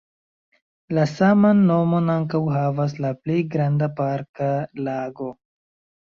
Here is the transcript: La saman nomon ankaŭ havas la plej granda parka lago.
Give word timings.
La 0.97 1.01
saman 1.09 1.59
nomon 1.71 2.07
ankaŭ 2.13 2.41
havas 2.53 2.95
la 3.05 3.11
plej 3.27 3.35
granda 3.57 3.89
parka 3.99 4.49
lago. 4.89 5.29